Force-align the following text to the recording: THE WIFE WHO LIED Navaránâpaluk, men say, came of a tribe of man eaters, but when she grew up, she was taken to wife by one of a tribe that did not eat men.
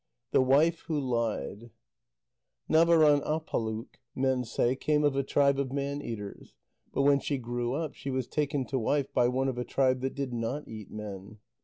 THE 0.31 0.41
WIFE 0.41 0.79
WHO 0.87 0.99
LIED 0.99 1.69
Navaránâpaluk, 2.67 3.85
men 4.15 4.43
say, 4.43 4.75
came 4.75 5.03
of 5.03 5.15
a 5.15 5.21
tribe 5.21 5.59
of 5.59 5.71
man 5.71 6.01
eaters, 6.01 6.55
but 6.91 7.03
when 7.03 7.19
she 7.19 7.37
grew 7.37 7.75
up, 7.75 7.93
she 7.93 8.09
was 8.09 8.25
taken 8.25 8.65
to 8.65 8.79
wife 8.79 9.13
by 9.13 9.27
one 9.27 9.47
of 9.47 9.59
a 9.59 9.63
tribe 9.63 10.01
that 10.01 10.15
did 10.15 10.33
not 10.33 10.67
eat 10.67 10.89
men. 10.89 11.37